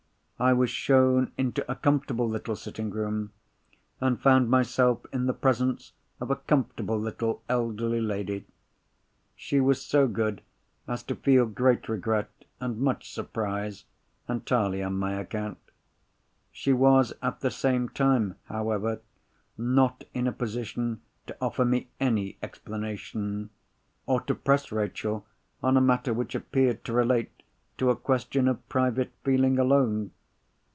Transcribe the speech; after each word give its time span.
I 0.43 0.53
was 0.53 0.71
shown 0.71 1.31
into 1.37 1.63
a 1.71 1.75
comfortable 1.75 2.27
little 2.27 2.55
sitting 2.55 2.89
room, 2.89 3.31
and 3.99 4.19
found 4.19 4.49
myself 4.49 5.05
in 5.13 5.27
the 5.27 5.35
presence 5.35 5.93
of 6.19 6.31
a 6.31 6.35
comfortable 6.35 6.97
little 6.99 7.43
elderly 7.47 8.01
lady. 8.01 8.47
She 9.35 9.59
was 9.61 9.83
so 9.85 10.07
good 10.07 10.41
as 10.87 11.03
to 11.03 11.15
feel 11.15 11.45
great 11.45 11.87
regret 11.87 12.31
and 12.59 12.79
much 12.79 13.13
surprise, 13.13 13.85
entirely 14.27 14.81
on 14.81 14.95
my 14.97 15.13
account. 15.13 15.59
She 16.51 16.73
was 16.73 17.13
at 17.21 17.41
the 17.41 17.51
same 17.51 17.87
time, 17.89 18.33
however, 18.45 19.01
not 19.59 20.05
in 20.11 20.25
a 20.25 20.31
position 20.31 21.01
to 21.27 21.37
offer 21.39 21.65
me 21.65 21.89
any 21.99 22.39
explanation, 22.41 23.51
or 24.07 24.21
to 24.21 24.33
press 24.33 24.71
Rachel 24.71 25.23
on 25.61 25.77
a 25.77 25.81
matter 25.81 26.15
which 26.15 26.33
appeared 26.33 26.83
to 26.85 26.93
relate 26.93 27.43
to 27.77 27.91
a 27.91 27.95
question 27.95 28.47
of 28.47 28.67
private 28.69 29.11
feeling 29.23 29.59
alone. 29.59 30.09